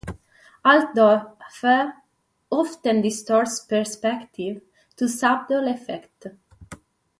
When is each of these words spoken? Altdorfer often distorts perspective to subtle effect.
Altdorfer 0.65 1.93
often 2.49 3.01
distorts 3.03 3.59
perspective 3.63 4.59
to 4.97 5.07
subtle 5.07 5.67
effect. 5.67 6.25